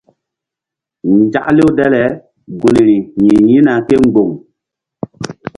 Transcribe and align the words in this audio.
Nzaklew 1.17 1.69
dale 1.77 2.03
gunri 2.59 2.97
yi̧h 3.25 3.41
yi̧hna 3.49 3.73
kémboŋ. 3.87 4.29